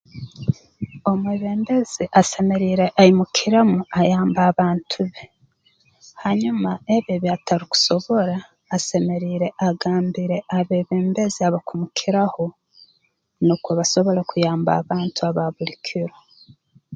[1.11, 5.23] Omwebembezi asemeriire aimukiremu ayambe abantu be
[6.23, 8.37] hanyuma ebi ebi atarukusobora
[8.75, 12.45] asemeriire agambire abeebembezi abakumukiraho
[13.45, 16.15] nukwo basobole kuyamba abantu aba buli kiro